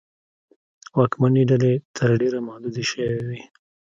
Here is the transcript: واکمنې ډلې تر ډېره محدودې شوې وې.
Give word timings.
واکمنې 0.97 1.43
ډلې 1.49 1.73
تر 1.95 2.09
ډېره 2.21 2.39
محدودې 2.47 2.83
شوې 2.91 3.09
وې. 3.27 3.41